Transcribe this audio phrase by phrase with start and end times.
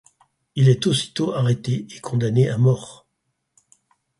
[0.55, 3.05] Il est aussitôt arrêté et condamné à mort.